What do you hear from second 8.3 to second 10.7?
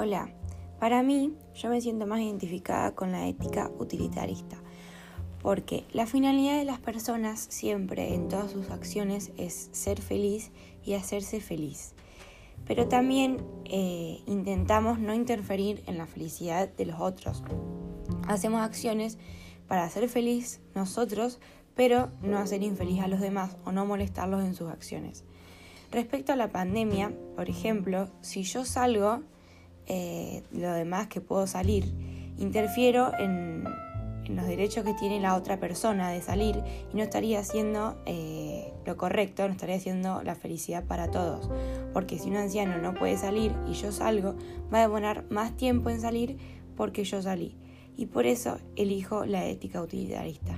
sus acciones es ser feliz